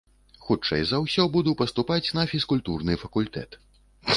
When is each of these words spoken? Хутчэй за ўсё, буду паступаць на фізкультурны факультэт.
Хутчэй 0.45 0.85
за 0.91 0.99
ўсё, 1.03 1.25
буду 1.35 1.53
паступаць 1.61 2.03
на 2.21 2.27
фізкультурны 2.35 2.99
факультэт. 3.03 3.63